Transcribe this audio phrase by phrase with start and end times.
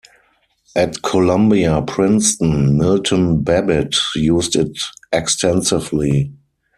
[0.75, 4.75] At Columbia-Princeton, Milton Babbitt used it
[5.13, 6.31] extensively.